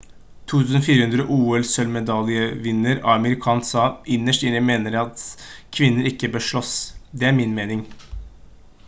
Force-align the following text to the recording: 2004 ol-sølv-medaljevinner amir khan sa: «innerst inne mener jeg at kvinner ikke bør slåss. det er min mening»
2004 0.51 1.25
ol-sølv-medaljevinner 1.33 3.03
amir 3.15 3.37
khan 3.45 3.61
sa: 3.69 3.83
«innerst 4.17 4.47
inne 4.47 4.63
mener 4.71 4.97
jeg 4.99 5.05
at 5.11 5.23
kvinner 5.79 6.11
ikke 6.13 6.33
bør 6.37 6.47
slåss. 6.51 6.75
det 7.21 7.29
er 7.31 7.37
min 7.43 7.55
mening» 7.61 7.85